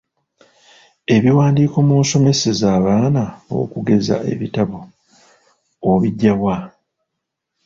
[1.15, 3.23] Ebiwandiiko mw’osomeseza abaana
[3.59, 4.79] okugeza ebitabo
[5.91, 6.57] obijja wa?